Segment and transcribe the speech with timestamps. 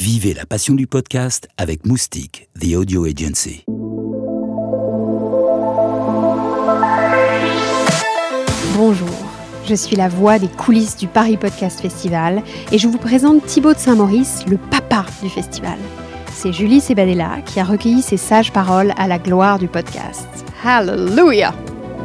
[0.00, 3.66] Vivez la passion du podcast avec Moustique, The Audio Agency.
[8.78, 9.10] Bonjour,
[9.68, 12.42] je suis la voix des coulisses du Paris Podcast Festival
[12.72, 15.76] et je vous présente Thibaut de Saint-Maurice, le papa du festival.
[16.32, 20.26] C'est Julie Sebadella qui a recueilli ses sages paroles à la gloire du podcast.
[20.64, 21.52] Hallelujah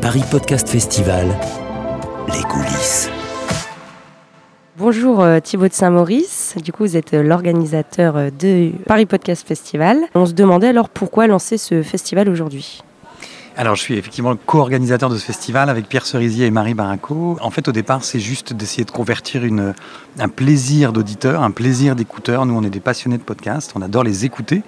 [0.01, 1.33] Paris Podcast Festival,
[2.27, 3.09] les coulisses.
[4.77, 9.47] Bonjour euh, Thibaut de Saint-Maurice, du coup vous êtes euh, l'organisateur euh, de Paris Podcast
[9.47, 9.99] Festival.
[10.15, 12.81] On se demandait alors pourquoi lancer ce festival aujourd'hui?
[13.57, 17.37] Alors, je suis effectivement le co-organisateur de ce festival avec Pierre Cerisier et Marie Baraco.
[17.41, 19.43] En fait, au départ, c'est juste d'essayer de convertir
[20.19, 22.45] un plaisir d'auditeur, un plaisir d'écouteur.
[22.45, 24.63] Nous, on est des passionnés de podcasts, on adore les écouter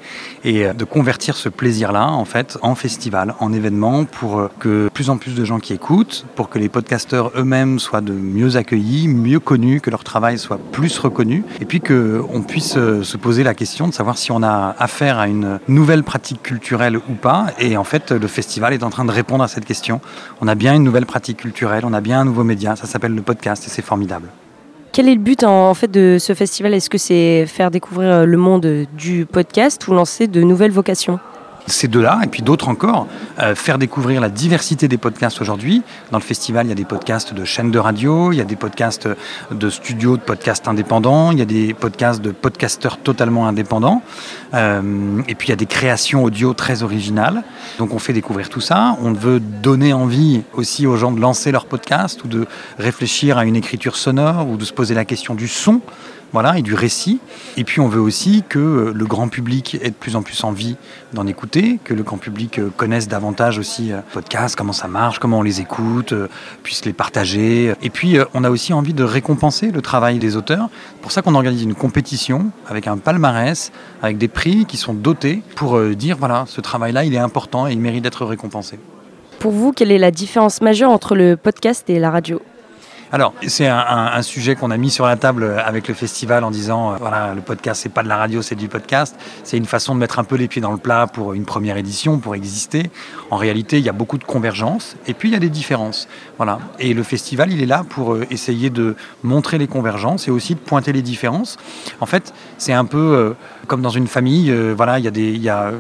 [0.46, 4.90] et euh, de convertir ce plaisir-là, en fait, en festival, en événement pour euh, que
[4.94, 8.56] plus en plus de gens qui écoutent, pour que les podcasteurs eux-mêmes soient de mieux
[8.56, 13.18] accueillis, mieux connus, que leur travail soit plus reconnu et puis qu'on puisse euh, se
[13.18, 17.14] poser la question de savoir si on a affaire à une nouvelle pratique culturelle ou
[17.14, 17.48] pas.
[17.60, 20.02] Et en fait, le festival est en train de répondre à cette question.
[20.42, 23.16] On a bien une nouvelle pratique culturelle, on a bien un nouveau média, ça s'appelle
[23.16, 24.30] le podcast et c'est formidable.
[24.92, 26.74] Quel est le but en fait de ce festival?
[26.74, 31.20] Est-ce que c'est faire découvrir le monde du podcast ou lancer de nouvelles vocations?
[31.68, 33.08] Ces deux-là, et puis d'autres encore,
[33.40, 35.84] euh, faire découvrir la diversité des podcasts aujourd'hui.
[36.12, 38.46] Dans le festival, il y a des podcasts de chaînes de radio, il y a
[38.46, 39.08] des podcasts
[39.52, 44.02] de studios de podcasts indépendants, il y a des podcasts de podcasteurs totalement indépendants,
[44.54, 47.44] euh, et puis il y a des créations audio très originales.
[47.80, 48.98] Donc on fait découvrir tout ça.
[49.02, 52.48] On veut donner envie aussi aux gens de lancer leur podcast ou de
[52.80, 55.82] réfléchir à une écriture sonore ou de se poser la question du son
[56.34, 57.20] voilà, et du récit.
[57.56, 60.76] Et puis on veut aussi que le grand public ait de plus en plus envie
[61.14, 65.20] d'en écouter, que le grand public euh, connaisse davantage aussi euh, podcasts, comment ça marche,
[65.20, 66.28] comment on les écoute, euh,
[66.64, 67.74] puisse les partager.
[67.82, 70.70] Et puis on a aussi envie de récompenser le travail des auteurs.
[70.96, 74.94] C'est pour ça qu'on organise une compétition avec un palmarès, avec des prix qui sont
[74.94, 78.80] dotés pour dire voilà, ce travail-là, il est important et il mérite d'être récompensé.
[79.40, 82.42] Pour vous, quelle est la différence majeure entre le podcast et la radio?
[83.10, 86.92] Alors, c'est un, sujet qu'on a mis sur la table avec le festival en disant,
[86.92, 89.16] euh, voilà, le podcast, c'est pas de la radio, c'est du podcast.
[89.44, 91.78] C'est une façon de mettre un peu les pieds dans le plat pour une première
[91.78, 92.90] édition, pour exister.
[93.32, 96.10] En réalité, il y a beaucoup de convergences et puis il y a des différences.
[96.36, 96.60] Voilà.
[96.80, 100.56] Et le festival, il est là pour euh, essayer de montrer les convergences et aussi
[100.56, 101.58] de pointer les différences.
[102.02, 103.34] En fait, c'est un peu euh,
[103.68, 104.52] comme dans une famille.
[104.76, 105.72] voilà, il y a des, il y a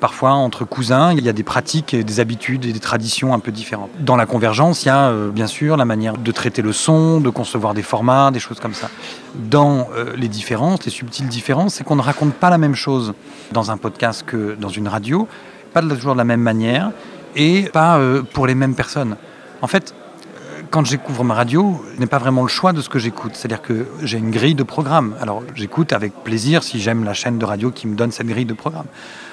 [0.00, 3.52] parfois entre cousins, il y a des pratiques, des habitudes et des traditions un peu
[3.52, 3.90] différentes.
[4.00, 7.20] Dans la convergence, il y a bien sûr la manière de traiter le le son,
[7.20, 8.88] de concevoir des formats, des choses comme ça.
[9.34, 13.14] Dans euh, les différences, les subtiles différences, c'est qu'on ne raconte pas la même chose
[13.52, 15.26] dans un podcast que dans une radio,
[15.72, 16.92] pas toujours de la même manière
[17.36, 19.16] et pas euh, pour les mêmes personnes.
[19.62, 22.90] En fait, euh, quand j'écouvre ma radio, je n'ai pas vraiment le choix de ce
[22.90, 23.32] que j'écoute.
[23.34, 25.14] C'est-à-dire que j'ai une grille de programme.
[25.22, 28.44] Alors j'écoute avec plaisir si j'aime la chaîne de radio qui me donne cette grille
[28.44, 28.88] de programme.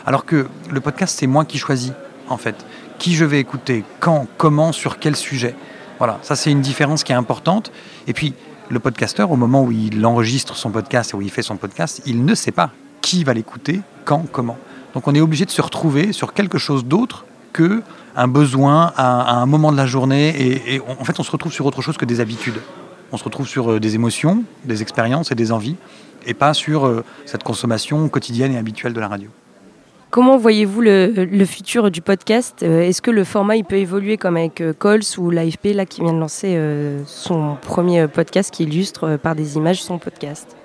[0.06, 1.92] Alors que le podcast, c'est moi qui choisis,
[2.30, 2.56] en fait,
[2.98, 5.54] qui je vais écouter, quand, comment, sur quel sujet.
[5.98, 7.72] Voilà, ça c'est une différence qui est importante.
[8.08, 8.34] Et puis,
[8.70, 12.02] le podcasteur, au moment où il enregistre son podcast et où il fait son podcast,
[12.06, 14.58] il ne sait pas qui va l'écouter, quand, comment.
[14.94, 17.84] Donc on est obligé de se retrouver sur quelque chose d'autre que
[18.16, 20.34] un besoin à, un moment de la journée.
[20.68, 22.62] Et, en fait, on se retrouve sur autre chose que des habitudes.
[23.12, 25.76] On se retrouve sur euh, des émotions, des expériences et des envies,
[26.26, 29.30] et pas sur euh, cette consommation quotidienne et habituelle de la radio.
[30.16, 32.64] Comment voyez-vous le, futur du podcast?
[32.64, 35.86] Euh, Est-ce que le format il peut évoluer comme avec euh, Cols ou l'AFP là
[35.86, 40.56] qui vient de lancer euh, son premier podcast qui illustre par des images son podcast?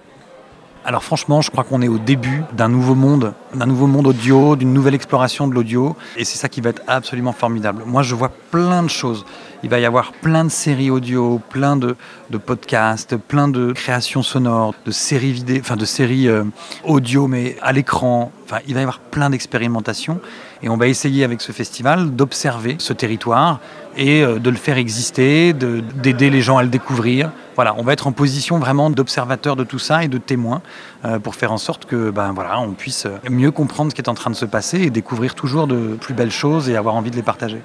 [0.84, 4.56] Alors franchement, je crois qu'on est au début d'un nouveau monde, d'un nouveau monde audio,
[4.56, 7.82] d'une nouvelle exploration de l'audio, et c'est ça qui va être absolument formidable.
[7.86, 9.24] Moi, je vois plein de choses.
[9.62, 11.96] Il va y avoir plein de séries audio, plein de,
[12.44, 16.44] podcasts, plein de créations sonores, de séries vidéo, enfin de séries euh,
[16.84, 18.32] audio, mais à l'écran.
[18.44, 20.20] Enfin, il va y avoir plein d'expérimentations,
[20.62, 23.60] et on va essayer avec ce festival d'observer ce territoire
[23.96, 27.92] et euh, de le faire exister, d'aider les gens à le découvrir voilà, on va
[27.92, 30.62] être en position vraiment d'observateur de tout ça et de témoin
[31.04, 33.06] euh, pour faire en sorte que ben, voilà, on puisse
[33.40, 36.14] mieux comprendre ce qui est en train de se passer et découvrir toujours de plus
[36.14, 37.62] belles choses et avoir envie de les partager.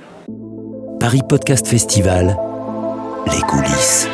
[1.00, 2.38] Paris Podcast Festival,
[3.32, 4.08] les coulisses.